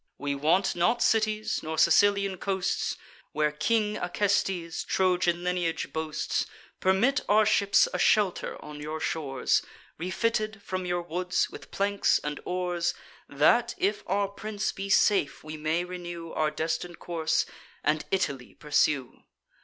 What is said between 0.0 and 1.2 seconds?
We want not